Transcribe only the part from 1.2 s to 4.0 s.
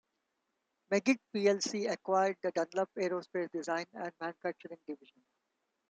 plc acquired the Dunlop Aerospace Design